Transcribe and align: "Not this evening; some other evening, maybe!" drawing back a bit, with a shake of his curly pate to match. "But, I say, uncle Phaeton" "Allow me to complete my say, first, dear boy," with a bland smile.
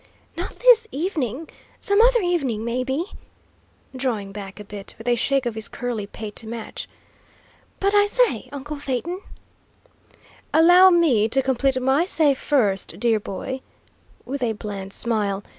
"Not 0.35 0.53
this 0.57 0.87
evening; 0.91 1.47
some 1.79 2.01
other 2.01 2.21
evening, 2.23 2.65
maybe!" 2.65 3.03
drawing 3.95 4.31
back 4.31 4.59
a 4.59 4.63
bit, 4.63 4.95
with 4.97 5.07
a 5.07 5.13
shake 5.15 5.45
of 5.45 5.53
his 5.53 5.67
curly 5.69 6.07
pate 6.07 6.35
to 6.37 6.47
match. 6.47 6.89
"But, 7.79 7.93
I 7.93 8.07
say, 8.07 8.49
uncle 8.51 8.79
Phaeton" 8.79 9.21
"Allow 10.55 10.89
me 10.89 11.29
to 11.29 11.43
complete 11.43 11.79
my 11.79 12.05
say, 12.05 12.33
first, 12.33 12.99
dear 12.99 13.19
boy," 13.19 13.61
with 14.25 14.41
a 14.41 14.53
bland 14.53 14.91
smile. 14.91 15.43